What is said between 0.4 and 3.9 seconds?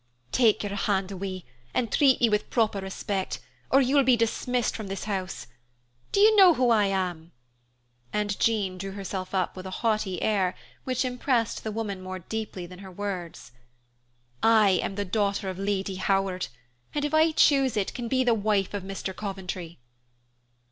your hand away and treat me with proper respect, or